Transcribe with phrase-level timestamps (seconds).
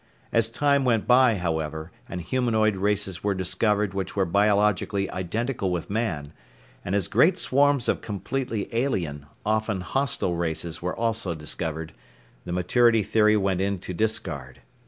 [0.33, 5.91] As time went by, however, and humanoid races were discovered which were biologically identical with
[5.91, 6.33] Man,
[6.83, 11.93] and as great swarms of completely alien, often hostile races were also discovered,
[12.45, 14.61] the Maturity Theory went into discard.